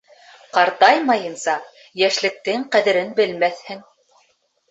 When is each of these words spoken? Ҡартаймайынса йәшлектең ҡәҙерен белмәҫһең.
Ҡартаймайынса 0.53 1.53
йәшлектең 2.03 2.63
ҡәҙерен 2.77 3.11
белмәҫһең. 3.21 3.85